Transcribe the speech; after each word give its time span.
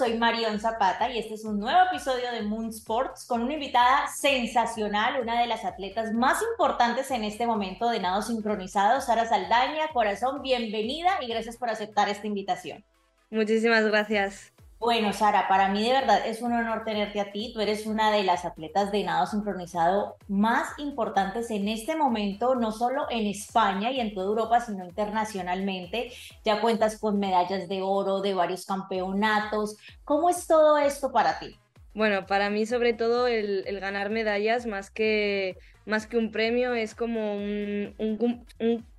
soy 0.00 0.16
Marion 0.16 0.58
Zapata 0.58 1.10
y 1.10 1.18
este 1.18 1.34
es 1.34 1.44
un 1.44 1.58
nuevo 1.58 1.78
episodio 1.90 2.32
de 2.32 2.40
Moon 2.40 2.70
Sports 2.70 3.26
con 3.26 3.42
una 3.42 3.52
invitada 3.52 4.06
sensacional, 4.06 5.20
una 5.20 5.42
de 5.42 5.46
las 5.46 5.66
atletas 5.66 6.14
más 6.14 6.40
importantes 6.52 7.10
en 7.10 7.22
este 7.22 7.46
momento 7.46 7.90
de 7.90 8.00
nado 8.00 8.22
sincronizado, 8.22 9.02
Sara 9.02 9.26
Saldaña. 9.26 9.88
Corazón, 9.92 10.40
bienvenida 10.40 11.10
y 11.20 11.26
gracias 11.26 11.58
por 11.58 11.68
aceptar 11.68 12.08
esta 12.08 12.26
invitación. 12.26 12.82
Muchísimas 13.28 13.84
gracias. 13.84 14.54
Bueno, 14.80 15.12
Sara, 15.12 15.46
para 15.46 15.68
mí 15.68 15.84
de 15.84 15.92
verdad 15.92 16.26
es 16.26 16.40
un 16.40 16.54
honor 16.54 16.84
tenerte 16.86 17.20
a 17.20 17.32
ti. 17.32 17.50
Tú 17.52 17.60
eres 17.60 17.84
una 17.84 18.10
de 18.10 18.24
las 18.24 18.46
atletas 18.46 18.90
de 18.90 19.04
nado 19.04 19.26
sincronizado 19.26 20.16
más 20.26 20.70
importantes 20.78 21.50
en 21.50 21.68
este 21.68 21.96
momento, 21.96 22.54
no 22.54 22.72
solo 22.72 23.06
en 23.10 23.26
España 23.26 23.90
y 23.90 24.00
en 24.00 24.14
toda 24.14 24.28
Europa, 24.28 24.58
sino 24.60 24.86
internacionalmente. 24.86 26.12
Ya 26.46 26.62
cuentas 26.62 26.98
con 26.98 27.18
medallas 27.18 27.68
de 27.68 27.82
oro 27.82 28.22
de 28.22 28.32
varios 28.32 28.64
campeonatos. 28.64 29.76
¿Cómo 30.02 30.30
es 30.30 30.46
todo 30.46 30.78
esto 30.78 31.12
para 31.12 31.38
ti? 31.38 31.58
Bueno, 31.92 32.24
para 32.24 32.48
mí 32.48 32.64
sobre 32.64 32.94
todo 32.94 33.26
el, 33.26 33.66
ganar 33.80 34.08
medallas 34.08 34.64
más 34.64 34.90
que, 34.90 35.58
más 35.84 36.06
que 36.06 36.16
un 36.16 36.32
premio 36.32 36.72
es 36.72 36.94
como 36.94 37.34
un, 37.34 38.46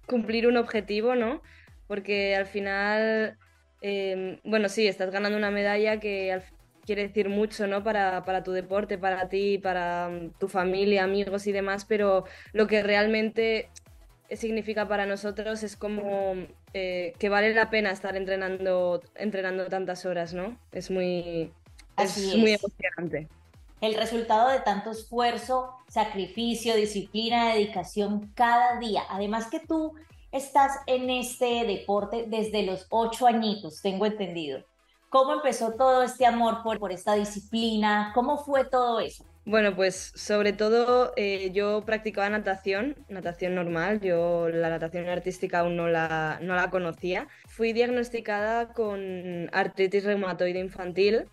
cumplir 0.06 0.46
un 0.46 0.58
objetivo, 0.58 1.16
¿no? 1.16 1.42
Porque 1.88 2.36
al 2.36 2.46
final 2.46 3.40
Em, 3.82 4.40
bueno, 4.44 4.70
sí, 4.70 4.88
estás 4.88 5.10
ganando 5.10 5.38
una 5.38 5.52
medalla 5.52 6.00
que 6.00 6.42
quiere 6.86 7.08
decir 7.08 7.30
mucho, 7.30 7.68
¿no? 7.68 7.84
Para, 7.84 8.44
tu 8.44 8.52
deporte, 8.52 8.98
para 8.98 9.28
ti, 9.28 9.58
para 9.58 10.10
mm, 10.10 10.40
tu 10.40 10.48
familia, 10.48 11.04
amigos 11.04 11.48
y 11.48 11.52
demás, 11.52 11.86
pero 11.86 12.26
lo 12.54 12.68
que 12.68 12.84
realmente 12.84 13.70
significa 14.32 14.88
para 14.88 15.06
nosotros 15.06 15.64
es 15.64 15.76
como 15.76 16.36
eh, 16.74 17.14
que 17.20 17.30
vale 17.30 17.54
la 17.54 17.70
pena 17.70 17.92
estar 17.92 18.16
entrenando, 18.16 19.02
entrenando 19.16 19.66
tantas 19.68 20.06
horas, 20.06 20.34
¿no? 20.34 20.58
Es 20.72 20.90
muy, 20.90 21.52
es 21.98 22.36
muy 22.36 22.54
emocionante. 22.54 23.28
El 23.82 23.96
resultado 23.96 24.50
de 24.50 24.60
tanto 24.60 24.92
esfuerzo, 24.92 25.74
sacrificio, 25.88 26.76
disciplina, 26.76 27.54
dedicación 27.54 28.32
cada 28.36 28.80
día. 28.80 29.02
Además 29.10 29.48
que 29.48 29.60
tú 29.60 29.96
estás 30.32 30.80
en 30.88 31.10
este 31.10 31.66
deporte 31.66 32.26
desde 32.28 32.64
los 32.64 32.88
ocho 32.90 33.28
añitos, 33.28 33.82
tengo 33.82 34.06
entendido. 34.06 34.64
¿Cómo 35.10 35.34
empezó 35.34 35.74
todo 35.74 36.04
este 36.04 36.26
amor 36.26 36.64
por, 36.64 36.80
por 36.80 36.92
esta 36.94 37.16
disciplina? 37.16 38.12
¿Cómo 38.16 38.38
fue 38.38 38.64
todo 38.64 39.02
eso? 39.02 39.26
Bueno, 39.44 39.76
pues 39.76 40.14
sobre 40.16 40.54
todo 40.54 41.14
eh, 41.18 41.52
yo 41.52 41.84
practicaba 41.84 42.30
natación, 42.30 42.96
natación 43.10 43.56
normal, 43.56 44.00
yo 44.00 44.48
la 44.50 44.70
natación 44.70 45.10
artística 45.10 45.60
aún 45.60 45.76
no 45.76 45.88
la, 45.88 46.40
no 46.42 46.56
la 46.56 46.70
conocía. 46.70 47.28
Fui 47.48 47.74
diagnosticada 47.74 48.72
con 48.72 49.50
artritis 49.52 50.04
reumatoide 50.04 50.60
infantil 50.60 51.26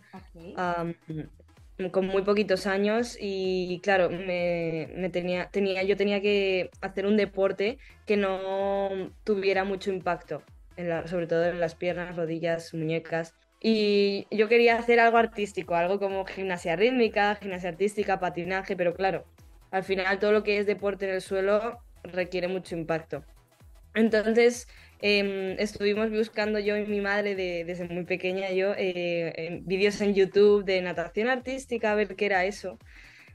con 1.93 2.07
muy 2.09 2.23
poquitos 2.23 2.67
años 2.67 3.17
y 3.21 3.81
claro, 3.83 4.11
me, 4.11 5.11
tenía, 5.13 5.49
tenía, 5.51 5.85
yo 5.85 5.97
tenía 5.97 6.21
que 6.21 6.71
hacer 6.81 7.07
un 7.07 7.17
deporte 7.17 7.79
que 8.05 8.17
no 8.17 9.13
tuviera 9.25 9.65
mucho 9.65 9.93
impacto, 9.93 10.43
sobre 11.07 11.29
todo 11.29 11.45
en 11.45 11.61
las 11.61 11.77
piernas, 11.77 12.17
rodillas, 12.17 12.75
muñecas. 12.75 13.35
Y 13.61 14.27
yo 14.31 14.49
quería 14.49 14.77
hacer 14.77 15.01
algo 15.01 15.19
artístico, 15.19 15.75
algo 15.75 15.99
como 15.99 16.25
gimnasia 16.25 16.77
rítmica, 16.77 17.37
gimnasia 17.37 17.71
artística, 17.71 18.21
patinaje, 18.21 18.77
pero 18.77 18.95
claro, 18.95 19.25
al 19.71 19.85
final 19.85 20.19
todo 20.19 20.33
lo 20.33 20.43
que 20.43 20.59
es 20.59 20.67
deporte 20.67 21.07
en 21.07 21.15
el 21.15 21.21
suelo 21.21 21.79
requiere 22.03 22.49
mucho 22.49 22.77
impacto. 22.77 23.23
Entonces, 23.95 24.69
Em, 25.01 25.53
estuvimos 25.61 26.11
buscando 26.11 26.59
yo 26.59 26.77
y 26.77 26.85
mi 26.87 27.01
madre 27.01 27.37
desde 27.37 27.85
muy 27.89 28.05
pequeña, 28.05 28.51
yo, 28.51 28.75
eh, 28.77 29.61
vídeos 29.63 30.01
en 30.01 30.15
YouTube 30.15 30.65
de 30.65 30.83
natación 30.83 31.29
artística, 31.29 31.93
a 31.93 31.95
ver 31.95 32.17
qué 32.17 32.27
era 32.27 32.45
eso. 32.45 32.79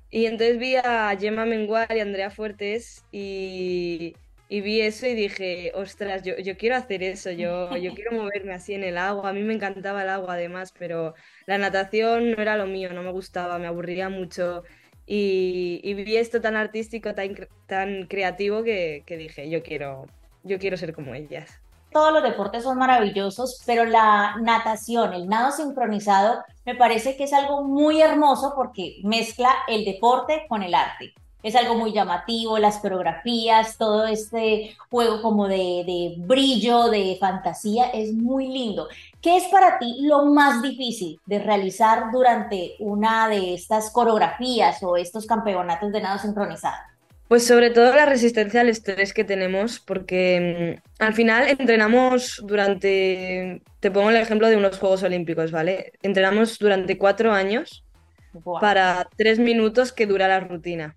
Y 0.10 0.26
entonces 0.28 0.60
vi 0.60 0.76
a 0.76 1.16
Gemma 1.20 1.46
Menguar 1.46 1.96
y 1.96 2.02
Andrea 2.02 2.30
Fuertes 2.32 3.06
y, 3.12 4.16
vi 4.50 4.82
eso 4.82 5.08
y 5.08 5.16
dije, 5.16 5.72
ostras, 5.76 6.24
yo, 6.24 6.38
yo 6.38 6.58
quiero 6.58 6.76
hacer 6.76 7.04
eso, 7.04 7.32
yo, 7.32 7.76
yo 7.78 7.94
quiero 7.96 8.12
moverme 8.24 8.54
así 8.54 8.74
en 8.74 8.84
el 8.84 8.98
agua. 8.98 9.30
A 9.30 9.34
mí 9.34 9.44
me 9.44 9.54
encantaba 9.54 10.04
el 10.04 10.10
agua 10.10 10.36
además, 10.36 10.74
pero 10.78 11.16
la 11.48 11.58
natación 11.58 12.32
no 12.32 12.42
era 12.42 12.58
lo 12.58 12.68
mío, 12.68 12.94
no 12.94 13.04
me 13.04 13.12
gustaba, 13.12 13.58
me 13.60 13.68
aburría 13.68 14.10
mucho. 14.10 14.64
Y, 15.06 15.94
vi 15.96 16.18
esto 16.18 16.42
tan 16.42 16.56
artístico, 16.56 17.16
tan, 17.16 17.36
tan 17.68 18.08
creativo 18.08 18.64
que, 18.64 19.04
que 19.06 19.18
dije, 19.18 19.50
yo 19.50 19.64
quiero, 19.64 20.08
yo 20.44 20.60
quiero 20.60 20.78
ser 20.78 20.94
como 20.94 21.16
ellas. 21.16 21.50
Todos 21.92 22.12
los 22.12 22.24
deportes 22.24 22.64
son 22.64 22.80
maravillosos, 22.80 23.62
pero 23.66 23.86
la 23.86 24.36
natación, 24.42 25.14
el 25.14 25.28
nado 25.28 25.52
sincronizado, 25.52 26.44
me 26.66 26.76
parece 26.76 27.16
que 27.16 27.26
es 27.26 27.34
algo 27.34 27.64
muy 27.64 28.02
hermoso 28.02 28.54
porque 28.56 29.00
mezcla 29.04 29.50
el 29.68 29.86
deporte 29.86 30.46
con 30.50 30.64
el 30.64 30.74
arte. 30.74 31.14
Es 31.44 31.56
algo 31.56 31.76
muy 31.76 31.92
llamativo, 31.92 32.58
las 32.58 32.80
coreografías, 32.80 33.78
todo 33.78 34.08
este 34.08 34.76
juego 34.90 35.22
como 35.22 35.48
de, 35.48 35.84
de 35.86 36.16
brillo, 36.18 36.88
de 36.88 37.18
fantasía, 37.20 37.90
es 37.90 38.14
muy 38.14 38.48
lindo. 38.48 38.88
¿Qué 39.22 39.38
es 39.38 39.44
para 39.50 39.78
ti 39.78 39.98
lo 40.02 40.26
más 40.26 40.62
difícil 40.62 41.20
de 41.26 41.40
realizar 41.40 42.12
durante 42.12 42.76
una 42.80 43.28
de 43.28 43.54
estas 43.54 43.92
coreografías 43.92 44.82
o 44.82 44.96
estos 44.96 45.28
campeonatos 45.28 45.92
de 45.92 46.02
nado 46.02 46.18
sincronizado? 46.18 46.93
Pues 47.34 47.48
sobre 47.48 47.72
todo 47.72 47.96
la 47.96 48.06
resistencia 48.06 48.62
al 48.62 48.70
estrés 48.70 49.12
que 49.12 49.24
tenemos, 49.24 49.80
porque 49.80 50.78
mm, 50.78 51.04
al 51.04 51.16
final 51.16 51.50
entrenamos 51.50 52.40
durante, 52.46 53.64
te 53.80 53.90
pongo 53.90 54.12
el 54.12 54.18
ejemplo 54.18 54.50
de 54.50 54.56
unos 54.56 54.78
Juegos 54.78 55.02
Olímpicos, 55.02 55.50
¿vale? 55.50 55.94
Entrenamos 56.04 56.60
durante 56.60 57.00
cuatro 57.00 57.32
años 57.32 57.86
para 58.62 59.10
tres 59.18 59.40
minutos 59.40 59.92
que 59.92 60.06
dura 60.06 60.28
la 60.28 60.42
rutina, 60.42 60.96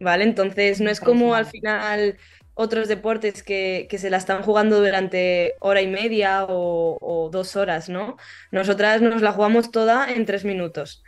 ¿vale? 0.00 0.24
Entonces 0.24 0.80
no 0.80 0.90
es 0.90 0.98
como 0.98 1.36
al 1.36 1.46
final 1.46 2.16
otros 2.54 2.88
deportes 2.88 3.44
que, 3.44 3.86
se 3.88 4.10
la 4.10 4.16
están 4.16 4.42
jugando 4.42 4.80
durante 4.80 5.54
hora 5.60 5.80
y 5.80 5.86
media 5.86 6.42
o, 6.42 6.98
o 7.00 7.30
dos 7.30 7.54
horas, 7.54 7.88
¿no? 7.88 8.16
Nosotras 8.50 9.00
nos 9.00 9.22
la 9.22 9.30
jugamos 9.30 9.70
toda 9.70 10.12
en 10.12 10.26
tres 10.26 10.44
minutos. 10.44 11.04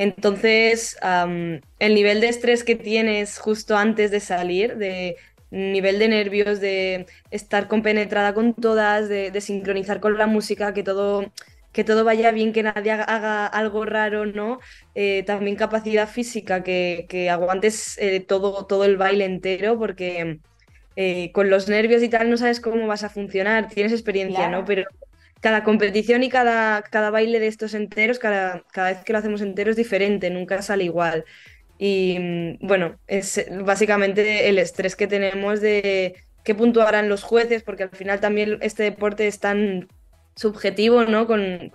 Entonces, 0.00 0.96
el 1.02 1.94
nivel 1.94 2.22
de 2.22 2.30
estrés 2.30 2.64
que 2.64 2.74
tienes 2.74 3.38
justo 3.38 3.76
antes 3.76 4.10
de 4.10 4.20
salir, 4.20 4.78
de 4.78 5.16
nivel 5.50 5.98
de 5.98 6.08
nervios, 6.08 6.58
de 6.58 7.04
estar 7.30 7.68
compenetrada 7.68 8.32
con 8.32 8.54
todas, 8.54 9.10
de, 9.10 9.38
sincronizar 9.42 10.00
con 10.00 10.16
la 10.16 10.26
música, 10.26 10.72
que 10.72 10.82
todo, 10.82 11.30
que 11.72 11.84
todo 11.84 12.02
vaya 12.02 12.30
bien, 12.30 12.54
que 12.54 12.62
nadie 12.62 12.92
haga, 12.92 13.46
algo 13.46 13.84
raro, 13.84 14.24
¿no? 14.24 14.60
Eh, 14.94 15.22
también 15.24 15.56
capacidad 15.56 16.08
física, 16.08 16.62
que, 16.62 17.28
aguantes 17.30 17.98
eh, 17.98 18.20
todo, 18.20 18.64
todo 18.64 18.86
el 18.86 18.96
baile 18.96 19.26
entero, 19.26 19.78
porque 19.78 20.38
eh, 20.96 21.30
con 21.32 21.50
los 21.50 21.68
nervios 21.68 22.02
y 22.02 22.08
tal 22.08 22.30
no 22.30 22.38
sabes 22.38 22.60
cómo 22.60 22.86
vas 22.86 23.04
a 23.04 23.10
funcionar, 23.10 23.68
tienes 23.68 23.92
experiencia, 23.92 24.48
¿no? 24.48 24.64
Pero 24.64 24.84
cada 25.40 25.64
competición 25.64 26.22
y 26.22 26.28
cada, 26.28 26.82
cada 26.82 27.10
baile 27.10 27.40
de 27.40 27.46
estos 27.46 27.74
enteros, 27.74 28.18
cada, 28.18 28.64
cada 28.72 28.92
vez 28.92 29.04
que 29.04 29.12
lo 29.12 29.18
hacemos 29.18 29.40
entero 29.40 29.70
es 29.70 29.76
diferente, 29.76 30.30
nunca 30.30 30.62
sale 30.62 30.84
igual. 30.84 31.24
Y 31.78 32.18
mm, 32.18 32.66
bueno, 32.66 32.98
es 33.06 33.46
básicamente 33.64 34.48
el 34.48 34.58
estrés 34.58 34.96
que 34.96 35.06
tenemos 35.06 35.60
de 35.60 36.14
qué 36.44 36.54
puntuarán 36.54 37.08
los 37.08 37.22
jueces, 37.22 37.62
porque 37.62 37.84
al 37.84 37.90
final 37.90 38.20
también 38.20 38.58
este 38.60 38.82
deporte 38.82 39.26
es 39.26 39.40
tan 39.40 39.88
subjetivo, 40.36 41.04
¿no? 41.04 41.26
Con, 41.26 41.70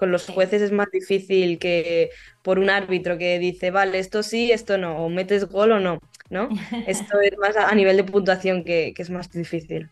los 0.00 0.26
jueces 0.28 0.62
es 0.62 0.72
más 0.72 0.88
difícil 0.92 1.58
que 1.58 2.10
por 2.42 2.58
un 2.58 2.70
árbitro 2.70 3.18
que 3.18 3.38
dice, 3.38 3.70
vale, 3.70 3.98
esto 3.98 4.22
sí, 4.22 4.50
esto 4.52 4.78
no, 4.78 4.96
o 5.04 5.08
metes 5.08 5.44
gol 5.46 5.72
o 5.72 5.80
no, 5.80 6.00
¿no? 6.30 6.48
Esto 6.86 7.20
es 7.20 7.36
más 7.38 7.56
a, 7.56 7.74
nivel 7.74 7.96
de 7.96 8.04
puntuación 8.04 8.64
que, 8.64 8.92
que 8.94 9.02
es 9.02 9.10
más 9.10 9.30
difícil. 9.30 9.90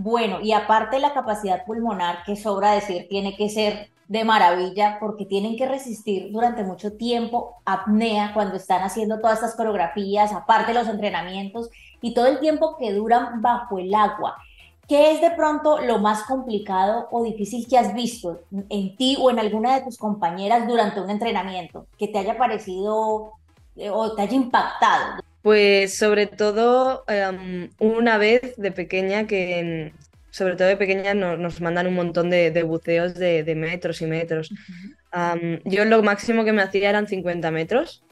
Bueno, 0.00 0.38
y 0.40 0.52
aparte 0.52 1.00
la 1.00 1.12
capacidad 1.12 1.64
pulmonar, 1.66 2.22
que 2.24 2.36
sobra 2.36 2.70
decir, 2.70 3.08
tiene 3.08 3.36
que 3.36 3.48
ser 3.48 3.90
de 4.06 4.24
maravilla 4.24 4.98
porque 5.00 5.26
tienen 5.26 5.56
que 5.56 5.66
resistir 5.66 6.30
durante 6.30 6.62
mucho 6.62 6.92
tiempo 6.92 7.56
apnea 7.64 8.32
cuando 8.32 8.54
están 8.54 8.82
haciendo 8.82 9.18
todas 9.18 9.38
estas 9.38 9.56
coreografías, 9.56 10.32
aparte 10.32 10.72
los 10.72 10.86
entrenamientos 10.86 11.68
y 12.00 12.14
todo 12.14 12.26
el 12.26 12.38
tiempo 12.38 12.76
que 12.78 12.92
duran 12.92 13.42
bajo 13.42 13.80
el 13.80 13.92
agua. 13.92 14.36
¿Qué 14.86 15.10
es 15.10 15.20
de 15.20 15.32
pronto 15.32 15.80
lo 15.80 15.98
más 15.98 16.22
complicado 16.22 17.08
o 17.10 17.24
difícil 17.24 17.66
que 17.68 17.76
has 17.76 17.92
visto 17.92 18.38
en 18.52 18.96
ti 18.96 19.16
o 19.20 19.30
en 19.30 19.40
alguna 19.40 19.74
de 19.74 19.82
tus 19.82 19.98
compañeras 19.98 20.68
durante 20.68 21.00
un 21.00 21.10
entrenamiento 21.10 21.86
que 21.98 22.06
te 22.06 22.18
haya 22.20 22.38
parecido 22.38 23.32
eh, 23.74 23.90
o 23.90 24.14
te 24.14 24.22
haya 24.22 24.36
impactado? 24.36 25.27
Pues 25.48 25.96
sobre 25.96 26.26
todo 26.26 27.04
em, 27.08 27.70
una 27.78 28.18
vez 28.18 28.54
de 28.58 28.70
pequeña 28.70 29.26
que, 29.26 29.94
sobre 30.28 30.56
todo 30.56 30.68
de 30.68 30.76
pequeña, 30.76 31.14
nos 31.14 31.62
mandan 31.62 31.86
un 31.86 31.94
montón 31.94 32.28
de, 32.28 32.62
buceos 32.64 33.14
de, 33.14 33.54
metros 33.56 34.02
y 34.02 34.06
metros. 34.06 34.50
yo 35.64 35.86
lo 35.86 36.02
máximo 36.02 36.44
que 36.44 36.52
me 36.52 36.60
hacía 36.60 36.90
eran 36.90 37.06
50 37.08 37.50
metros, 37.50 38.04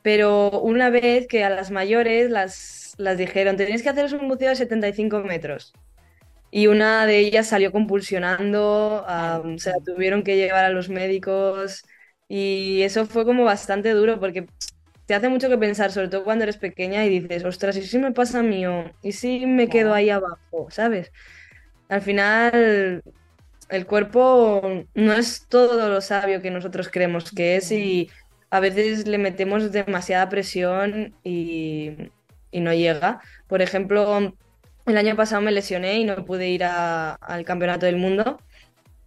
pero 0.00 0.48
una 0.62 0.88
vez 0.88 1.26
que 1.26 1.44
a 1.44 1.50
las 1.50 1.70
mayores 1.70 2.30
las, 2.30 2.94
las 2.96 3.18
dijeron, 3.18 3.58
tenéis 3.58 3.82
que 3.82 3.90
haceros 3.90 4.14
un 4.14 4.26
buceo 4.26 4.48
de 4.48 4.56
75 4.56 5.24
metros. 5.24 5.74
y 6.50 6.68
una 6.68 7.04
de 7.04 7.18
ellas 7.18 7.48
salió 7.48 7.70
compulsionando, 7.70 9.04
se 9.58 9.70
la 9.72 9.80
tuvieron 9.84 10.22
que 10.22 10.36
llevar 10.36 10.64
a 10.64 10.70
los 10.70 10.88
médicos 10.88 11.84
y 12.28 12.80
eso 12.80 13.04
fue 13.04 13.26
como 13.26 13.44
bastante 13.44 13.90
duro 13.90 14.18
porque 14.18 14.46
te 15.06 15.14
hace 15.14 15.28
mucho 15.28 15.48
que 15.48 15.58
pensar, 15.58 15.92
sobre 15.92 16.08
todo 16.08 16.24
cuando 16.24 16.44
eres 16.44 16.56
pequeña 16.56 17.04
y 17.04 17.20
dices, 17.20 17.44
ostras, 17.44 17.76
¿y 17.76 17.82
si 17.82 17.98
me 17.98 18.12
pasa 18.12 18.40
a 18.40 18.42
mí 18.42 18.64
¿Y 19.02 19.12
si 19.12 19.46
me 19.46 19.68
quedo 19.68 19.94
ahí 19.94 20.10
abajo? 20.10 20.68
¿Sabes? 20.70 21.12
Al 21.88 22.02
final, 22.02 23.02
el 23.68 23.86
cuerpo 23.86 24.84
no 24.94 25.12
es 25.12 25.46
todo 25.48 25.88
lo 25.88 26.00
sabio 26.00 26.42
que 26.42 26.50
nosotros 26.50 26.88
creemos 26.90 27.30
que 27.32 27.56
es 27.56 27.70
y 27.72 28.10
a 28.50 28.60
veces 28.60 29.06
le 29.06 29.18
metemos 29.18 29.72
demasiada 29.72 30.28
presión 30.28 31.14
y, 31.24 32.10
no 32.52 32.72
llega. 32.72 33.20
Por 33.48 33.60
ejemplo, 33.60 34.34
el 34.86 34.96
año 34.96 35.14
pasado 35.14 35.42
me 35.42 35.52
lesioné 35.52 35.98
y 35.98 36.04
no 36.04 36.24
pude 36.24 36.48
ir 36.48 36.64
al 36.64 37.44
Campeonato 37.44 37.86
del 37.86 37.96
Mundo 37.96 38.40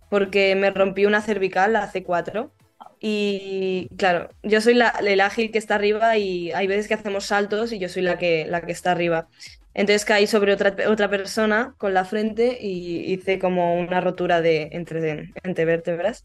porque 0.10 0.56
me 0.56 0.72
rompí 0.72 1.06
una 1.06 1.22
cervical, 1.22 1.74
la 1.74 1.92
C4. 1.92 2.52
Y 3.00 3.90
claro, 3.98 4.30
yo 4.44 4.60
soy 4.62 4.74
la, 4.74 4.90
el 4.90 5.22
ágil 5.22 5.52
que 5.52 5.58
está 5.58 5.76
arriba 5.76 6.18
y 6.18 6.52
hay 6.52 6.68
veces 6.68 6.88
que 6.88 6.94
hacemos 6.94 7.26
saltos 7.26 7.72
y 7.72 7.80
yo 7.80 7.88
soy 7.88 8.02
la 8.02 8.18
que, 8.18 8.46
la 8.46 8.62
que 8.62 8.72
está 8.72 8.92
arriba. 8.92 9.28
Entonces 9.74 10.04
caí 10.04 10.28
sobre 10.28 10.54
otra, 10.54 10.76
otra 10.90 11.10
persona 11.10 11.74
con 11.78 11.94
la 11.94 12.04
frente 12.04 12.58
y 12.60 13.14
hice 13.14 13.40
como 13.40 13.80
una 13.80 14.02
rotura 14.02 14.42
de 14.42 14.70
entre, 14.74 15.31
entre 15.44 15.66
vértebras. 15.66 16.24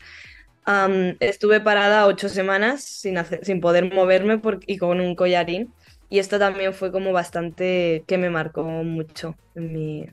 estuve 1.20 1.60
parada 1.60 2.06
ocho 2.06 2.28
semanas 2.28 2.82
sin, 2.82 3.18
hacer, 3.18 3.44
sin 3.44 3.60
poder 3.60 3.92
moverme 3.92 4.40
y 4.66 4.78
con 4.78 5.00
un 5.00 5.14
collarín. 5.14 5.72
Y 6.08 6.18
esto 6.18 6.38
también 6.38 6.74
fue 6.74 6.90
como 6.90 7.12
bastante 7.12 8.04
que 8.06 8.18
me 8.18 8.30
marcó 8.30 8.64
mucho 8.64 9.36
en 9.54 9.72
mi, 9.72 10.06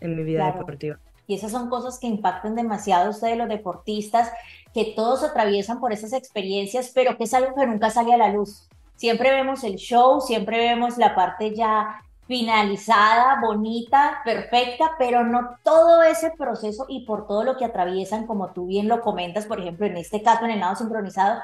en 0.00 0.16
mi 0.16 0.24
vida 0.24 0.46
deportiva. 0.46 0.98
Y 1.26 1.34
esas 1.34 1.52
son 1.52 1.68
cosas 1.68 1.98
que 1.98 2.06
impactan 2.06 2.54
demasiado 2.54 3.06
a 3.06 3.10
ustedes 3.10 3.36
los 3.36 3.48
deportistas, 3.48 4.30
que 4.72 4.92
todos 4.96 5.24
atraviesan 5.24 5.80
por 5.80 5.92
esas 5.92 6.12
experiencias, 6.12 6.92
pero 6.94 7.16
que 7.16 7.24
es 7.24 7.34
algo 7.34 7.54
que 7.54 7.66
nunca 7.66 7.90
sale 7.90 8.14
a 8.14 8.18
la 8.18 8.28
luz. 8.28 8.68
Siempre 8.96 9.30
vemos 9.30 9.64
el 9.64 9.76
show, 9.76 10.20
siempre 10.20 10.58
vemos 10.58 10.96
la 10.98 11.14
parte 11.14 11.54
ya 11.54 12.02
finalizada, 12.26 13.40
bonita, 13.40 14.20
perfecta, 14.24 14.92
pero 14.98 15.24
no 15.24 15.56
todo 15.62 16.02
ese 16.02 16.32
proceso 16.32 16.86
y 16.88 17.04
por 17.04 17.26
todo 17.26 17.44
lo 17.44 17.56
que 17.56 17.64
atraviesan, 17.64 18.26
como 18.26 18.52
tú 18.52 18.66
bien 18.66 18.88
lo 18.88 19.00
comentas, 19.00 19.46
por 19.46 19.60
ejemplo, 19.60 19.86
en 19.86 19.96
este 19.96 20.22
caso 20.22 20.44
en 20.44 20.52
el 20.52 20.60
nado 20.60 20.76
sincronizado, 20.76 21.40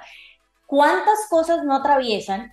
¿cuántas 0.66 1.28
cosas 1.30 1.64
no 1.64 1.76
atraviesan 1.76 2.52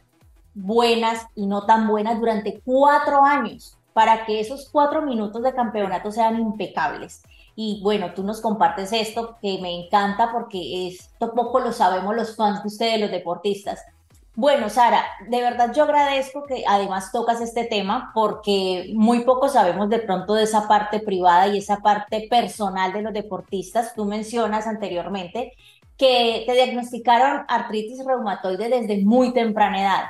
buenas 0.53 1.25
y 1.35 1.47
no 1.47 1.65
tan 1.65 1.87
buenas 1.87 2.19
durante 2.19 2.61
cuatro 2.63 3.23
años 3.23 3.78
para 3.99 4.25
que 4.25 4.39
esos 4.39 4.69
cuatro 4.71 5.01
minutos 5.01 5.43
de 5.43 5.53
campeonato 5.53 6.09
sean 6.09 6.39
impecables? 6.39 7.21
Y 7.53 7.81
bueno, 7.83 8.13
tú 8.13 8.23
nos 8.23 8.39
compartes 8.39 8.93
esto 8.93 9.35
que 9.41 9.59
me 9.61 9.75
encanta 9.75 10.31
porque 10.31 10.87
esto 10.87 11.33
poco 11.33 11.59
lo 11.59 11.73
sabemos 11.73 12.15
los 12.15 12.37
fans 12.37 12.61
de 12.61 12.69
ustedes, 12.69 13.01
los 13.01 13.11
deportistas 13.11 13.83
bueno, 14.39 14.69
Sara, 14.69 15.03
de 15.27 15.41
verdad 15.41 15.73
yo 15.75 15.83
agradezco 15.83 16.45
que 16.45 16.63
además 16.65 17.11
tocas 17.11 17.41
este 17.41 17.65
tema 17.65 18.11
porque 18.13 18.89
muy 18.93 19.25
poco 19.25 19.49
sabemos 19.49 19.89
de 19.89 19.99
pronto 19.99 20.33
de 20.33 20.43
esa 20.43 20.65
parte 20.65 21.01
privada 21.01 21.49
y 21.49 21.57
esa 21.57 21.81
parte 21.81 22.25
personal 22.29 22.93
de 22.93 23.01
los 23.01 23.11
deportistas. 23.11 23.93
Tú 23.95 24.05
mencionas 24.05 24.65
anteriormente 24.65 25.51
que 25.97 26.45
te 26.47 26.53
diagnosticaron 26.53 27.43
artritis 27.49 28.05
reumatoide 28.05 28.69
desde 28.69 29.03
muy 29.03 29.33
temprana 29.33 29.81
edad. 29.81 30.05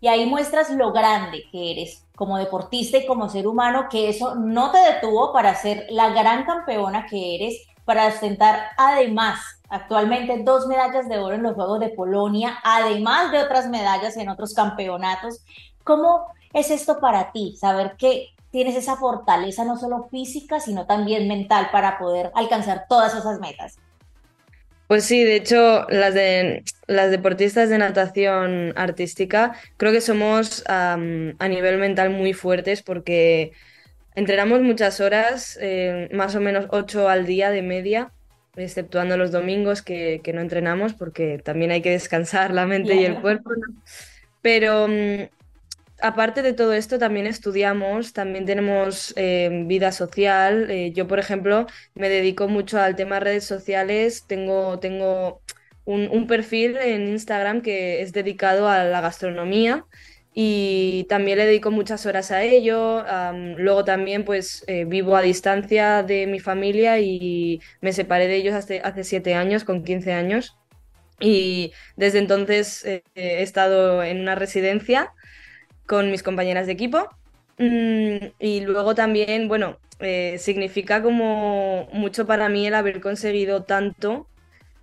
Y 0.00 0.08
ahí 0.08 0.24
muestras 0.24 0.70
lo 0.70 0.90
grande 0.90 1.44
que 1.52 1.72
eres 1.72 2.06
como 2.18 2.36
deportista 2.36 2.98
y 2.98 3.06
como 3.06 3.30
ser 3.30 3.46
humano, 3.46 3.86
que 3.88 4.10
eso 4.10 4.34
no 4.34 4.70
te 4.72 4.78
detuvo 4.78 5.32
para 5.32 5.54
ser 5.54 5.86
la 5.88 6.10
gran 6.10 6.44
campeona 6.44 7.06
que 7.06 7.36
eres, 7.36 7.64
para 7.84 8.08
ostentar 8.08 8.72
además 8.76 9.40
Actualmente 9.70 10.42
dos 10.44 10.66
medallas 10.66 11.08
de 11.08 11.18
oro 11.18 11.34
en 11.34 11.42
los 11.42 11.54
Juegos 11.54 11.80
de 11.80 11.90
Polonia, 11.90 12.58
además 12.64 13.30
de 13.32 13.42
otras 13.42 13.68
medallas 13.68 14.16
en 14.16 14.30
otros 14.30 14.54
campeonatos. 14.54 15.44
¿Cómo 15.84 16.26
es 16.54 16.70
esto 16.70 17.00
para 17.00 17.32
ti? 17.32 17.54
Saber 17.56 17.96
que 17.98 18.28
tienes 18.50 18.76
esa 18.76 18.96
fortaleza 18.96 19.64
no 19.64 19.76
solo 19.76 20.08
física, 20.10 20.58
sino 20.58 20.86
también 20.86 21.28
mental 21.28 21.68
para 21.70 21.98
poder 21.98 22.32
alcanzar 22.34 22.86
todas 22.88 23.14
esas 23.14 23.40
metas. 23.40 23.76
Pues 24.88 25.04
sí, 25.04 25.22
de 25.22 25.36
hecho, 25.36 25.86
las, 25.90 26.14
de, 26.14 26.64
las 26.86 27.10
deportistas 27.10 27.68
de 27.68 27.76
natación 27.76 28.72
artística 28.74 29.54
creo 29.76 29.92
que 29.92 30.00
somos 30.00 30.64
a 30.66 30.96
nivel 30.96 31.78
mental 31.78 32.10
muy 32.10 32.32
fuertes 32.32 32.82
porque 32.82 33.52
entrenamos 34.14 34.62
muchas 34.62 35.00
horas, 35.00 35.58
eh, 35.60 36.08
más 36.12 36.34
o 36.34 36.40
menos 36.40 36.66
ocho 36.70 37.08
al 37.08 37.26
día 37.26 37.50
de 37.50 37.60
media, 37.60 38.12
exceptuando 38.56 39.18
los 39.18 39.30
domingos 39.30 39.82
que, 39.82 40.20
no 40.34 40.40
entrenamos 40.40 40.94
porque 40.94 41.38
también 41.38 41.70
hay 41.70 41.82
que 41.82 41.90
descansar 41.90 42.52
la 42.52 42.66
mente 42.66 42.94
y 42.94 43.04
el 43.04 43.20
cuerpo. 43.20 43.50
Pero 44.40 44.88
mm, 44.88 45.28
aparte 46.00 46.42
de 46.42 46.52
todo 46.52 46.72
esto, 46.72 46.98
también 46.98 47.26
estudiamos, 47.26 48.12
también 48.12 48.44
tenemos 48.46 49.12
eh, 49.16 49.64
vida 49.66 49.92
social. 49.92 50.70
Eh, 50.70 50.92
yo, 50.92 51.06
por 51.08 51.18
ejemplo, 51.18 51.66
me 51.94 52.08
dedico 52.08 52.48
mucho 52.48 52.80
al 52.80 52.96
tema 52.96 53.16
de 53.16 53.20
redes 53.20 53.44
sociales. 53.44 54.24
Tengo, 54.26 54.78
tengo 54.78 55.42
un, 55.84 56.26
perfil 56.26 56.76
en 56.76 57.08
Instagram 57.08 57.62
que 57.62 58.02
es 58.02 58.12
dedicado 58.12 58.68
a 58.68 58.84
la 58.84 59.00
gastronomía 59.00 59.86
y 60.34 61.06
también 61.08 61.38
le 61.38 61.46
dedico 61.46 61.70
muchas 61.70 62.06
horas 62.06 62.30
a 62.30 62.42
ello. 62.42 63.04
luego 63.56 63.84
también 63.84 64.24
pues 64.24 64.64
eh, 64.66 64.84
vivo 64.84 65.16
a 65.16 65.22
distancia 65.22 66.02
de 66.02 66.26
mi 66.26 66.40
familia 66.40 67.00
y 67.00 67.60
me 67.80 67.92
separé 67.92 68.28
de 68.28 68.36
ellos 68.36 68.54
hace, 68.54 68.80
hace 68.84 69.04
siete 69.04 69.34
años, 69.34 69.64
con 69.64 69.82
15 69.84 70.12
años. 70.12 70.56
Y 71.20 71.72
desde 71.96 72.18
entonces 72.20 72.84
he 72.84 73.02
estado 73.42 74.04
en 74.04 74.20
una 74.20 74.36
residencia 74.36 75.12
con 75.88 76.12
mis 76.12 76.22
compañeras 76.22 76.66
de 76.66 76.72
equipo. 76.74 77.08
Mm, 77.58 78.26
y 78.38 78.60
luego 78.60 78.94
también, 78.94 79.48
bueno, 79.48 79.78
eh, 79.98 80.36
significa 80.38 81.02
como 81.02 81.88
mucho 81.92 82.26
para 82.26 82.48
mí 82.48 82.66
el 82.66 82.74
haber 82.74 83.00
conseguido 83.00 83.64
tanto 83.64 84.28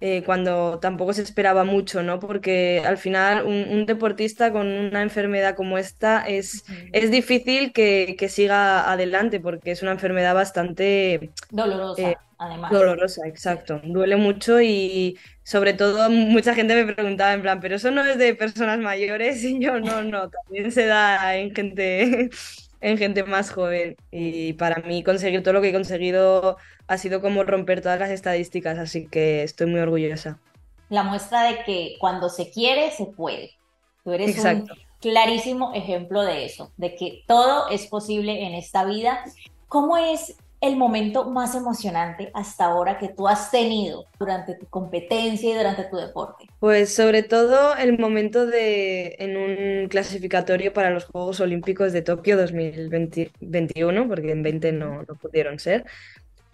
eh, 0.01 0.23
cuando 0.25 0.79
tampoco 0.79 1.13
se 1.13 1.21
esperaba 1.21 1.63
mucho, 1.63 2.03
¿no? 2.03 2.19
Porque 2.19 2.83
al 2.85 2.97
final 2.97 3.45
un, 3.45 3.85
deportista 3.85 4.51
con 4.51 4.67
una 4.67 5.01
enfermedad 5.01 5.55
como 5.55 5.77
esta 5.77 6.27
es, 6.27 6.65
es 6.91 7.11
difícil 7.11 7.71
que, 7.71 8.17
siga 8.29 8.91
adelante 8.91 9.39
porque 9.39 9.71
es 9.71 9.81
una 9.81 9.91
enfermedad 9.91 10.33
bastante... 10.33 11.31
Dolorosa, 11.49 12.01
eh, 12.01 12.17
además. 12.37 12.71
Dolorosa, 12.71 13.27
exacto. 13.27 13.79
Duele 13.83 14.17
mucho 14.17 14.61
y 14.61 15.17
sobre 15.43 15.73
todo 15.73 16.09
mucha 16.09 16.53
gente 16.55 16.75
me 16.83 16.93
preguntaba 16.93 17.33
en 17.33 17.41
plan, 17.41 17.59
pero 17.61 17.75
eso 17.75 17.91
no 17.91 18.03
es 18.03 18.17
de 18.17 18.35
personas 18.35 18.79
mayores 18.79 19.43
y 19.45 19.59
yo 19.59 19.79
no, 19.79 20.03
no, 20.03 20.29
también 20.29 20.71
se 20.71 20.87
da 20.87 21.37
en 21.37 21.55
gente 21.55 22.29
en 22.81 22.97
gente 22.97 23.23
más 23.23 23.49
joven. 23.51 23.95
Y 24.11 24.53
para 24.53 24.81
mí 24.81 25.03
conseguir 25.03 25.41
todo 25.41 25.53
lo 25.55 25.61
que 25.61 25.69
he 25.69 25.73
conseguido 25.73 26.57
ha 26.87 26.97
sido 26.97 27.21
como 27.21 27.43
romper 27.43 27.81
todas 27.81 27.99
las 27.99 28.11
estadísticas, 28.11 28.77
así 28.77 29.07
que 29.07 29.43
estoy 29.43 29.67
muy 29.67 29.79
orgullosa. 29.79 30.39
La 30.89 31.03
muestra 31.03 31.43
de 31.43 31.63
que 31.63 31.95
cuando 31.99 32.29
se 32.29 32.51
quiere, 32.51 32.91
se 32.91 33.05
puede. 33.05 33.51
Tú 34.03 34.13
eres 34.13 34.37
un 34.43 34.67
clarísimo 35.01 35.73
ejemplo 35.73 36.21
de 36.23 36.45
eso, 36.45 36.71
de 36.77 36.95
que 36.95 37.23
todo 37.27 37.69
es 37.69 37.87
posible 37.87 38.45
en 38.45 38.53
esta 38.53 38.85
vida. 38.85 39.23
¿Cómo 39.67 39.97
es 39.97 40.37
el 40.61 40.77
momento 40.77 41.29
más 41.29 41.53
emocionante 41.55 42.31
hasta 42.33 42.65
ahora 42.65 42.97
que 42.97 43.09
tú 43.09 43.27
has 43.27 43.51
tenido 43.51 44.05
durante 44.19 44.55
tu 44.55 44.65
competencia 44.67 45.51
y 45.51 45.53
durante 45.55 45.83
tu 45.85 45.97
deporte? 45.97 46.45
Pues 46.59 46.93
sobre 46.93 47.23
todo 47.23 47.75
el 47.75 47.97
momento 47.99 48.45
de 48.45 49.15
en 49.19 49.37
un 49.37 49.87
clasificatorio 49.89 50.73
para 50.73 50.91
los 50.91 51.05
Juegos 51.05 51.39
Olímpicos 51.39 51.93
de 51.93 52.01
Tokio 52.01 52.37
2021, 52.37 54.07
porque 54.07 54.31
en 54.31 54.43
20 54.43 54.71
no, 54.71 55.03
no 55.03 55.15
pudieron 55.15 55.59
ser, 55.59 55.85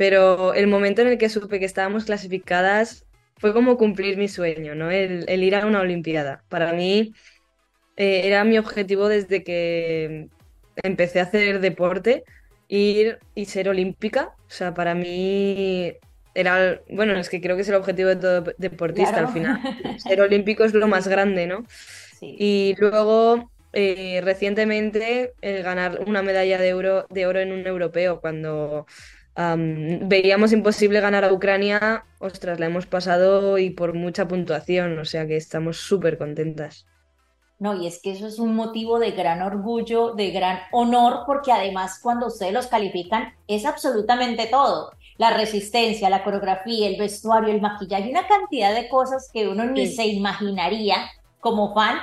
pero 0.01 0.55
el 0.55 0.65
momento 0.65 1.03
en 1.03 1.09
el 1.09 1.19
que 1.19 1.29
supe 1.29 1.59
que 1.59 1.65
estábamos 1.65 2.05
clasificadas 2.05 3.05
fue 3.37 3.53
como 3.53 3.77
cumplir 3.77 4.17
mi 4.17 4.27
sueño, 4.27 4.73
¿no? 4.73 4.89
El, 4.89 5.43
ir 5.43 5.55
a 5.55 5.67
una 5.67 5.81
Olimpiada. 5.81 6.43
Para 6.49 6.73
mí 6.73 7.13
eh, 7.97 8.21
era 8.23 8.43
mi 8.43 8.57
objetivo 8.57 9.07
desde 9.09 9.43
que 9.43 10.27
empecé 10.81 11.19
a 11.19 11.25
hacer 11.25 11.59
deporte 11.59 12.23
ir 12.67 13.19
y 13.35 13.45
ser 13.45 13.69
olímpica. 13.69 14.33
O 14.47 14.49
sea, 14.49 14.73
para 14.73 14.95
mí 14.95 15.93
era, 16.33 16.81
bueno, 16.89 17.15
es 17.15 17.29
que 17.29 17.39
creo 17.39 17.55
que 17.55 17.61
es 17.61 17.69
el 17.69 17.75
objetivo 17.75 18.09
de 18.09 18.15
todo 18.15 18.53
deportista 18.57 19.19
al 19.19 19.27
final. 19.27 19.61
Ser 19.99 20.19
olímpico 20.19 20.63
es 20.63 20.73
lo 20.73 20.87
más 20.87 21.07
grande, 21.07 21.45
¿no? 21.45 21.63
Y 22.21 22.73
luego, 22.79 23.51
eh, 23.71 24.19
recientemente, 24.23 25.33
el 25.41 25.61
ganar 25.61 25.99
una 26.07 26.23
medalla 26.23 26.57
de, 26.57 26.69
euro, 26.69 27.05
de 27.11 27.27
oro 27.27 27.39
en 27.39 27.51
un 27.51 27.67
europeo, 27.67 28.19
cuando 28.19 28.87
veíamos 29.35 30.51
imposible 30.51 30.99
ganar 30.99 31.23
a 31.23 31.33
Ucrania, 31.33 32.05
ostras, 32.19 32.59
la 32.59 32.65
hemos 32.65 32.85
pasado 32.85 33.57
y 33.57 33.69
por 33.69 33.93
mucha 33.93 34.27
puntuación, 34.27 34.99
o 34.99 35.05
sea 35.05 35.27
que 35.27 35.37
estamos 35.37 35.77
súper 35.77 36.17
contentas. 36.17 36.85
No, 37.61 37.79
y 37.79 37.85
es 37.85 38.01
que 38.01 38.09
eso 38.11 38.25
es 38.25 38.39
un 38.39 38.55
motivo 38.55 38.97
de 38.97 39.11
gran 39.11 39.43
orgullo, 39.43 40.15
de 40.15 40.31
gran 40.31 40.61
honor, 40.71 41.25
porque 41.27 41.51
además 41.51 41.99
cuando 42.01 42.25
ustedes 42.25 42.51
los 42.51 42.65
califican 42.65 43.35
es 43.47 43.65
absolutamente 43.65 44.47
todo. 44.47 44.91
La 45.19 45.29
resistencia, 45.29 46.09
la 46.09 46.23
coreografía, 46.23 46.87
el 46.87 46.97
vestuario, 46.97 47.53
el 47.53 47.61
maquillaje, 47.61 48.09
una 48.09 48.27
cantidad 48.27 48.73
de 48.73 48.89
cosas 48.89 49.29
que 49.31 49.47
uno 49.47 49.65
ni 49.65 49.85
se 49.85 50.07
imaginaría 50.07 50.95
como 51.39 51.75
fan 51.75 51.99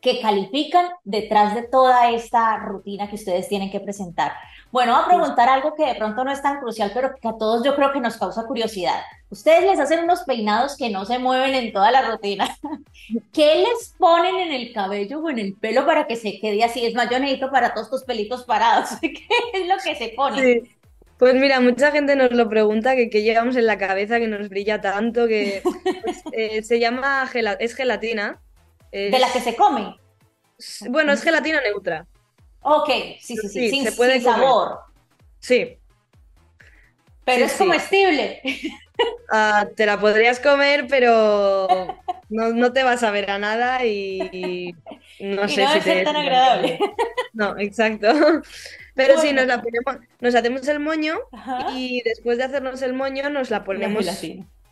que 0.00 0.20
califican 0.20 0.86
detrás 1.04 1.56
de 1.56 1.62
toda 1.62 2.10
esta 2.12 2.56
rutina 2.58 3.08
que 3.08 3.16
ustedes 3.16 3.48
tienen 3.48 3.70
que 3.72 3.80
presentar. 3.80 4.32
Bueno, 4.72 4.94
voy 4.94 5.02
a 5.02 5.06
preguntar 5.06 5.48
algo 5.48 5.74
que 5.74 5.84
de 5.84 5.94
pronto 5.96 6.24
no 6.24 6.30
es 6.30 6.40
tan 6.42 6.60
crucial, 6.60 6.92
pero 6.94 7.14
que 7.14 7.28
a 7.28 7.36
todos 7.36 7.64
yo 7.64 7.74
creo 7.74 7.92
que 7.92 8.00
nos 8.00 8.16
causa 8.16 8.44
curiosidad. 8.44 9.02
Ustedes 9.28 9.64
les 9.64 9.80
hacen 9.80 10.04
unos 10.04 10.22
peinados 10.22 10.76
que 10.76 10.90
no 10.90 11.04
se 11.04 11.18
mueven 11.18 11.54
en 11.54 11.72
toda 11.72 11.90
la 11.90 12.02
rutina. 12.02 12.56
¿Qué 13.32 13.56
les 13.56 13.94
ponen 13.98 14.36
en 14.36 14.52
el 14.52 14.72
cabello 14.72 15.20
o 15.20 15.30
en 15.30 15.40
el 15.40 15.54
pelo 15.54 15.84
para 15.86 16.06
que 16.06 16.16
se 16.16 16.38
quede 16.40 16.62
así? 16.62 16.86
Es 16.86 16.94
más, 16.94 17.10
yo 17.10 17.18
necesito 17.18 17.50
para 17.50 17.74
todos 17.74 17.90
tus 17.90 18.04
pelitos 18.04 18.44
parados. 18.44 18.90
¿Qué 19.00 19.26
es 19.54 19.66
lo 19.66 19.76
que 19.82 19.96
se 19.96 20.12
pone? 20.16 20.62
Pues 21.18 21.34
mira, 21.34 21.60
mucha 21.60 21.90
gente 21.90 22.16
nos 22.16 22.30
lo 22.30 22.48
pregunta, 22.48 22.96
que, 22.96 23.10
que 23.10 23.22
llevamos 23.22 23.54
en 23.56 23.66
la 23.66 23.76
cabeza, 23.76 24.18
que 24.18 24.28
nos 24.28 24.48
brilla 24.48 24.80
tanto, 24.80 25.26
que 25.26 25.60
pues, 25.62 26.22
eh, 26.32 26.62
se 26.62 26.78
llama, 26.78 27.28
es 27.58 27.74
gelatina, 27.74 28.40
¿De 28.92 29.18
la 29.18 29.32
que 29.32 29.40
se 29.40 29.54
come? 29.54 29.96
Bueno, 30.88 31.12
es 31.12 31.22
gelatina 31.22 31.60
neutra. 31.60 32.06
Ok, 32.62 32.88
sí, 33.20 33.36
sí, 33.36 33.48
sí, 33.48 33.70
sin, 33.70 33.84
se 33.84 33.92
puede 33.92 34.20
sabor. 34.20 34.80
Sí. 35.38 35.78
Pero 37.24 37.44
es 37.44 37.52
comestible. 37.54 38.40
Ah, 39.32 39.66
te 39.76 39.86
la 39.86 39.98
podrías 39.98 40.40
comer, 40.40 40.86
pero 40.88 41.66
no, 42.28 42.72
te 42.72 42.82
vas 42.82 43.02
a 43.02 43.10
ver 43.10 43.30
a 43.30 43.38
nada 43.38 43.84
y, 43.86 44.74
no 45.20 45.48
sé 45.48 45.66
si 45.68 45.80
te... 45.80 46.02
tan 46.02 46.16
agradable. 46.16 46.78
No, 47.32 47.58
exacto. 47.58 48.08
Pero 48.94 49.20
sí, 49.20 49.32
nos 49.32 49.46
la 49.46 49.62
ponemos, 49.62 50.06
nos 50.20 50.34
hacemos 50.34 50.66
el 50.68 50.80
moño 50.80 51.14
y 51.74 52.02
después 52.04 52.38
de 52.38 52.44
hacernos 52.44 52.82
el 52.82 52.92
moño 52.92 53.30
nos 53.30 53.50
la 53.50 53.64
ponemos 53.64 54.06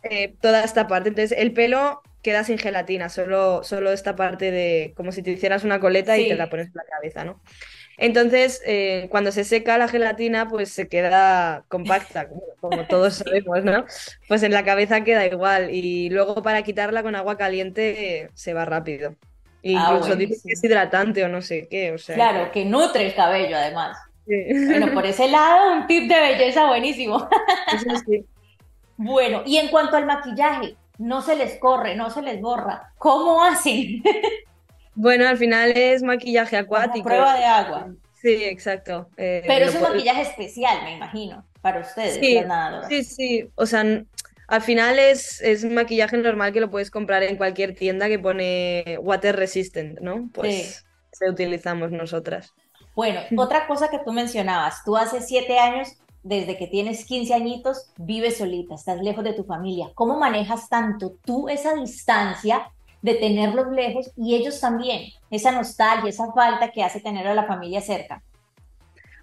eh, 0.03 0.35
toda 0.41 0.63
esta 0.63 0.87
parte. 0.87 1.09
Entonces 1.09 1.37
el 1.37 1.53
pelo 1.53 2.01
queda 2.21 2.43
sin 2.43 2.57
gelatina, 2.57 3.09
solo, 3.09 3.63
solo 3.63 3.91
esta 3.91 4.15
parte 4.15 4.51
de 4.51 4.93
como 4.95 5.11
si 5.11 5.23
te 5.23 5.31
hicieras 5.31 5.63
una 5.63 5.79
coleta 5.79 6.17
y 6.17 6.27
te 6.27 6.35
la 6.35 6.49
pones 6.49 6.67
en 6.67 6.73
la 6.75 6.83
cabeza, 6.83 7.23
¿no? 7.23 7.41
Entonces, 8.01 8.61
eh, 8.65 9.07
cuando 9.11 9.31
se 9.31 9.43
seca 9.43 9.77
la 9.77 9.89
gelatina, 9.89 10.47
pues 10.47 10.71
se 10.71 10.87
queda 10.87 11.65
compacta, 11.67 12.29
como, 12.61 12.85
todos 12.85 13.13
sabemos, 13.25 13.63
¿no? 13.63 13.85
Pues 14.27 14.41
en 14.43 14.53
la 14.53 14.63
cabeza 14.63 15.03
queda 15.03 15.25
igual 15.25 15.69
y 15.69 16.09
luego 16.09 16.41
para 16.41 16.63
quitarla 16.63 17.03
con 17.03 17.15
agua 17.15 17.37
caliente 17.37 18.29
se 18.33 18.53
va 18.53 18.63
rápido. 18.65 19.15
Ah, 19.75 19.99
incluso 19.99 20.17
que 20.17 20.53
es 20.53 20.63
hidratante 20.63 21.25
o 21.25 21.27
no 21.27 21.41
sé 21.41 21.67
qué, 21.69 21.91
o 21.91 21.97
sea. 21.97 22.15
Claro, 22.15 22.51
que 22.51 22.63
nutre 22.63 23.05
el 23.05 23.13
cabello 23.13 23.57
además. 23.57 23.97
Bueno, 24.25 24.93
por 24.93 25.05
ese 25.05 25.27
lado, 25.27 25.73
un 25.73 25.87
tip 25.87 26.09
de 26.09 26.19
belleza 26.19 26.65
buenísimo. 26.67 27.27
Bueno, 29.01 29.43
y 29.45 29.55
en 29.55 29.69
cuanto 29.69 29.95
al 29.95 30.05
maquillaje, 30.05 30.75
no 30.97 31.21
se 31.21 31.37
les 31.37 31.57
corre, 31.57 31.95
no 31.95 32.09
se 32.09 32.21
les 32.21 32.41
borra. 32.41 32.91
¿Cómo 32.97 33.41
hacen? 33.41 34.03
Bueno, 35.01 35.29
al 35.29 35.37
final 35.37 35.71
es 35.77 36.03
maquillaje 36.03 36.57
acuático. 36.57 37.05
prueba 37.05 37.37
de 37.37 37.45
agua. 37.45 37.87
Sí, 38.21 38.43
exacto. 38.43 39.09
Eh, 39.15 39.43
Pero 39.47 39.67
es 39.67 39.75
un 39.75 39.83
maquillaje 39.83 40.23
especial, 40.23 40.83
me 40.83 40.97
imagino, 40.97 41.45
para 41.61 41.79
ustedes, 41.79 42.15
sí, 42.15 42.37
Sí, 42.89 43.03
sí. 43.05 43.49
O 43.55 43.65
sea, 43.65 43.85
al 44.49 44.61
final 44.61 44.99
es, 44.99 45.41
es 45.41 45.63
maquillaje 45.63 46.17
normal 46.17 46.51
que 46.51 46.59
lo 46.59 46.69
puedes 46.69 46.91
comprar 46.91 47.23
en 47.23 47.37
cualquier 47.37 47.75
tienda 47.75 48.09
que 48.09 48.19
pone 48.19 48.97
water 48.99 49.37
resistant, 49.37 50.01
¿no? 50.01 50.29
Pues 50.33 50.85
se 51.13 51.29
utilizamos 51.29 51.91
nosotras. 51.91 52.53
Bueno, 52.93 53.21
otra 53.37 53.67
cosa 53.67 53.89
que 53.89 53.99
tú 53.99 54.11
mencionabas, 54.11 54.83
tú 54.83 54.97
hace 54.97 55.21
siete 55.21 55.59
años 55.59 55.93
desde 56.23 56.57
que 56.57 56.67
tienes 56.67 57.05
15 57.05 57.33
añitos, 57.33 57.89
vives 57.95 58.39
solita, 58.39 58.75
estás 58.75 59.01
lejos 59.01 59.23
de 59.23 59.31
tu 59.31 59.45
familia. 59.45 59.91
¿Cómo 59.95 60.19
manejas 60.19 60.67
tanto 60.67 61.15
tú 61.23 61.47
esa 61.47 61.73
distancia 61.75 62.69
de 63.01 63.15
tenerlos 63.15 63.71
lejos 63.71 64.11
y 64.17 64.35
ellos 64.35 64.59
también, 64.59 65.11
esa 65.31 65.51
nostalgia, 65.51 66.09
esa 66.09 66.31
falta 66.33 66.71
que 66.71 66.83
hace 66.83 66.99
tener 66.99 67.27
a 67.27 67.33
la 67.33 67.45
familia 67.45 67.81
cerca? 67.81 68.21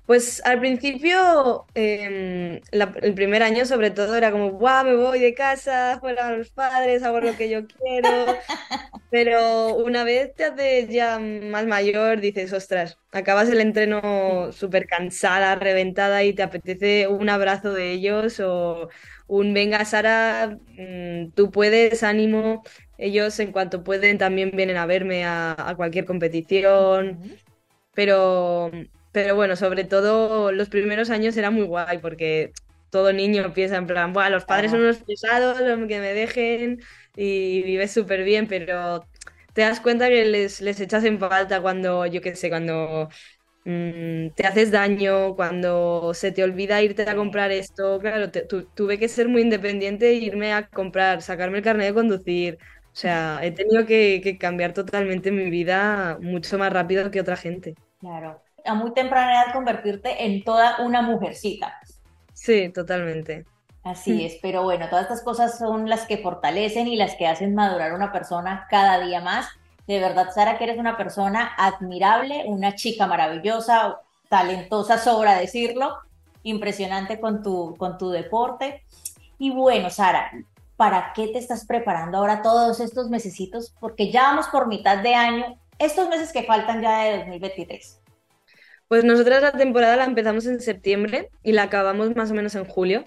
Pues 0.06 0.40
al 0.45 0.61
principio, 0.61 1.66
em, 1.75 2.61
el 2.71 3.14
primer 3.14 3.42
año 3.42 3.66
sobre 3.66 3.90
todo 3.90 4.14
era 4.14 4.30
como, 4.30 4.52
guau, 4.52 4.85
me 4.85 4.95
voy 4.95 5.18
de 5.18 5.35
casa, 5.35 5.99
fuera 6.00 6.28
a 6.28 6.33
los 6.37 6.50
padres, 6.50 7.02
hago 7.02 7.21
lo 7.21 7.37
que 7.37 7.49
yo 7.50 7.66
quiero. 7.83 8.37
Pero 9.11 9.75
una 9.75 10.04
vez 10.04 10.33
te 10.37 10.45
haces 10.45 10.90
ya 10.90 11.18
más 11.18 11.66
mayor, 11.66 12.21
dices, 12.21 12.52
ostras, 12.52 12.99
acabas 13.11 13.49
el 13.49 13.61
entreno 13.61 14.52
súper 14.52 14.87
cansada, 14.87 15.56
reventada 15.56 16.23
y 16.23 16.33
te 16.35 16.45
apetece 16.45 17.09
un 17.09 17.28
abrazo 17.28 17.73
de 17.73 17.90
ellos 17.92 18.38
o 18.38 18.88
un 19.26 19.54
venga 19.54 19.85
Sara, 19.85 20.56
mm, 20.78 21.30
tú 21.35 21.50
puedes, 21.50 22.04
ánimo. 22.04 22.62
Ellos 22.99 23.38
en 23.41 23.53
cuanto 23.53 23.85
pueden 23.85 24.19
también 24.19 24.53
vienen 24.55 24.76
a 24.76 24.87
verme 24.87 25.25
a, 25.25 25.75
cualquier 25.76 26.05
competición. 26.05 27.21
Pero 27.95 28.71
pero 29.17 29.35
bueno, 29.35 29.57
sobre 29.57 29.85
todo 29.85 30.53
los 30.53 30.69
primeros 30.69 31.09
años 31.09 31.35
era 31.38 31.50
muy 31.50 31.62
guay 31.62 31.97
porque 31.99 32.53
todo 32.91 33.15
niño 33.15 33.53
piensa 33.55 33.76
en 33.76 33.87
plan, 33.87 34.12
bueno, 34.12 34.29
los 34.29 34.45
padres 34.45 34.73
son 34.73 34.81
unos 34.81 34.99
pesados, 34.99 35.59
que 35.59 36.00
me 36.00 36.12
dejen 36.12 36.83
y 37.17 37.62
vives 37.62 37.93
súper 37.93 38.25
bien, 38.25 38.47
pero 38.47 39.07
te 39.55 39.62
das 39.62 39.81
cuenta 39.81 40.09
que 40.09 40.26
les, 40.26 40.61
les 40.61 40.81
echas 40.81 41.03
en 41.05 41.19
falta 41.19 41.62
cuando, 41.62 42.05
yo 42.05 42.21
qué 42.21 42.37
sé, 42.37 42.50
cuando 42.50 43.09
mm, 43.65 44.29
te 44.35 44.47
haces 44.47 44.71
daño, 44.71 45.35
cuando 45.35 46.12
se 46.12 46.31
te 46.31 46.45
olvida 46.45 46.83
irte 46.83 47.09
a 47.09 47.17
comprar 47.17 47.50
esto. 47.53 47.99
Claro, 48.00 48.31
tuve 48.31 48.99
que 48.99 49.09
ser 49.09 49.29
muy 49.29 49.43
independiente 49.43 50.11
e 50.11 50.15
irme 50.15 50.53
a 50.53 50.69
comprar, 50.69 51.23
sacarme 51.23 51.59
el 51.59 51.65
carnet 51.65 51.88
de 51.88 51.95
conducir. 51.95 52.59
O 52.97 52.99
sea, 52.99 53.41
he 53.43 53.50
tenido 53.50 53.85
que, 53.85 54.23
que 54.25 54.38
cambiar 54.38 54.73
totalmente 54.73 55.31
mi 55.31 55.50
vida 55.50 56.17
mucho 56.23 56.57
más 56.57 56.73
rápido 56.73 57.11
que 57.11 57.21
otra 57.21 57.37
gente. 57.37 57.75
Claro 58.00 58.41
a 58.67 58.75
muy 58.75 58.93
temprana 58.93 59.33
edad 59.33 59.53
convertirte 59.53 60.26
en 60.26 60.45
toda 60.45 60.79
una 60.81 61.03
mujercita. 61.03 61.81
Sí, 62.33 62.69
totalmente. 62.71 63.47
Así 63.83 64.12
mm. 64.12 64.21
es, 64.21 64.38
pero 64.43 64.62
bueno, 64.65 64.88
todas 64.88 65.05
estas 65.05 65.23
cosas 65.23 65.59
son 65.59 65.88
las 65.88 66.07
que 66.07 66.19
fortalecen 66.19 66.88
y 66.88 66.97
las 66.97 67.15
que 67.15 67.26
hacen 67.26 67.55
madurar 67.55 67.93
una 67.93 68.12
persona 68.12 68.67
cada 68.69 69.00
día 69.05 69.21
más. 69.21 69.49
De 69.87 70.00
verdad, 70.00 70.31
Sara, 70.35 70.59
que 70.59 70.65
eres 70.65 70.79
una 70.79 70.97
persona 70.97 71.53
admirable, 71.57 72.45
una 72.47 72.75
chica 72.75 73.07
maravillosa, 73.07 74.00
talentosa, 74.29 74.99
sobra 74.99 75.38
decirlo, 75.38 75.97
impresionante 76.43 77.21
con 77.21 77.43
tu, 77.43 77.76
con 77.76 77.97
tu 77.97 78.11
deporte. 78.11 78.83
Y 79.38 79.50
bueno, 79.50 79.91
Sara, 79.91 80.33
¿para 80.76 81.12
qué 81.14 81.28
te 81.28 81.38
estás 81.38 81.66
preparando 81.66 82.18
ahora 82.18 82.42
todos 82.42 82.80
estos 82.80 83.11
mesecitos? 83.11 83.75
Porque 83.80 84.11
ya 84.11 84.23
vamos 84.23 84.49
por 84.49 84.68
mitad 84.68 85.02
de 85.02 85.14
año, 85.14 85.59
estos 85.78 86.09
meses 86.09 86.33
que 86.33 86.45
faltan 86.45 86.83
ya 86.83 87.04
de 87.04 87.18
2023. 87.18 88.00
Pues 88.88 89.04
nosotras 89.04 89.42
la 89.42 89.52
temporada 89.52 89.97
la 89.97 90.04
empezamos 90.04 90.47
en 90.47 90.61
septiembre 90.61 91.30
y 91.42 91.52
la 91.52 91.64
acabamos 91.64 92.14
más 92.14 92.30
o 92.30 92.35
menos 92.35 92.54
en 92.54 92.64
julio. 92.64 93.04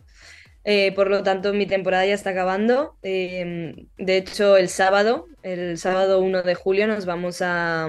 Eh, 0.66 0.92
por 0.94 1.10
lo 1.10 1.24
tanto, 1.24 1.54
mi 1.54 1.66
temporada 1.68 2.06
ya 2.06 2.14
está 2.14 2.32
acabando. 2.32 2.98
Em, 3.02 3.88
de 3.98 4.18
hecho, 4.18 4.58
el 4.58 4.68
sábado, 4.68 5.28
el 5.42 5.78
sábado 5.78 6.20
1 6.20 6.44
de 6.44 6.56
julio, 6.56 6.86
nos 6.86 7.06
vamos 7.06 7.42
a, 7.42 7.88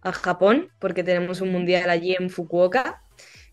a 0.00 0.12
Japón 0.12 0.70
porque 0.78 1.04
tenemos 1.04 1.40
un 1.42 1.52
mundial 1.52 1.90
allí 1.90 2.16
en 2.18 2.30
Fukuoka. 2.30 3.02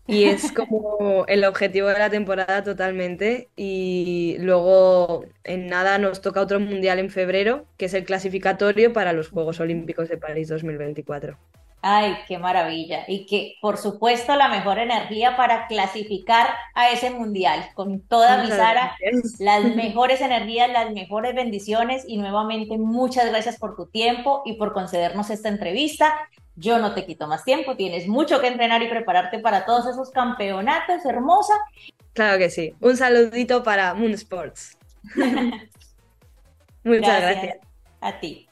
Y 0.06 0.24
es 0.24 0.52
como 0.52 1.24
el 1.28 1.44
objetivo 1.44 1.88
de 1.88 1.98
la 1.98 2.10
temporada 2.10 2.62
totalmente. 2.62 3.48
Y 3.56 4.36
luego 4.40 5.24
en 5.44 5.66
nada 5.66 5.98
nos 5.98 6.20
toca 6.20 6.40
otro 6.40 6.60
mundial 6.60 6.98
en 6.98 7.10
febrero, 7.10 7.66
que 7.78 7.86
es 7.86 7.94
el 7.94 8.04
clasificatorio 8.04 8.92
para 8.92 9.12
los 9.12 9.30
Juegos 9.30 9.60
Olímpicos 9.60 10.08
de 10.08 10.18
París 10.18 10.48
2024. 10.48 11.38
Ay, 11.86 12.16
qué 12.26 12.38
maravilla. 12.38 13.04
Y 13.06 13.26
que, 13.26 13.58
por 13.60 13.76
supuesto, 13.76 14.34
la 14.36 14.48
mejor 14.48 14.78
energía 14.78 15.36
para 15.36 15.66
clasificar 15.66 16.48
a 16.74 16.88
ese 16.88 17.10
mundial. 17.10 17.68
Con 17.74 18.00
toda 18.00 18.42
mi 18.42 18.48
Sara, 18.48 18.96
las 19.38 19.64
mejores 19.76 20.22
energías, 20.22 20.72
las 20.72 20.92
mejores 20.92 21.34
bendiciones. 21.34 22.02
Y 22.08 22.16
nuevamente, 22.16 22.78
muchas 22.78 23.28
gracias 23.28 23.58
por 23.58 23.76
tu 23.76 23.84
tiempo 23.84 24.40
y 24.46 24.54
por 24.54 24.72
concedernos 24.72 25.28
esta 25.28 25.50
entrevista. 25.50 26.14
Yo 26.56 26.78
no 26.78 26.94
te 26.94 27.04
quito 27.04 27.26
más 27.26 27.44
tiempo, 27.44 27.76
tienes 27.76 28.08
mucho 28.08 28.40
que 28.40 28.46
entrenar 28.46 28.82
y 28.82 28.88
prepararte 28.88 29.38
para 29.40 29.66
todos 29.66 29.86
esos 29.86 30.10
campeonatos, 30.10 31.04
hermosa. 31.04 31.52
Claro 32.14 32.38
que 32.38 32.48
sí. 32.48 32.72
Un 32.80 32.96
saludito 32.96 33.62
para 33.62 33.92
Moon 33.92 34.12
Sports. 34.12 34.78
Muchas 36.82 37.20
gracias. 37.20 37.58
A 38.00 38.18
ti. 38.20 38.48